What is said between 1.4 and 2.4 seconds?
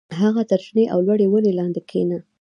لاندې کېنه